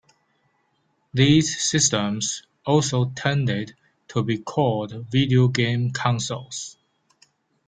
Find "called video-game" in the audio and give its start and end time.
4.39-5.91